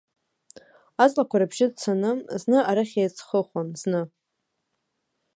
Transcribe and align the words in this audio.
Аҵлақәа 1.03 1.37
рыбжьы 1.41 1.67
цаны, 1.79 2.11
зны 2.41 2.57
арахь 2.69 2.95
еицхыхәон, 3.01 3.67
зны. 3.81 4.01